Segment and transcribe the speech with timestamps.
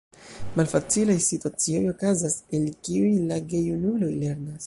[0.59, 4.59] Malfacilaj situacioj okazas, el kiuj la gejunuloj lernas.